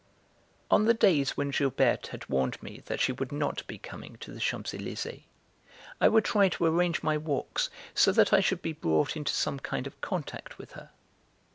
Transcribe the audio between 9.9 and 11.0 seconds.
contact with her.